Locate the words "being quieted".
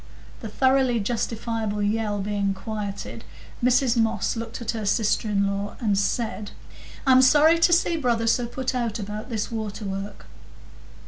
2.21-3.23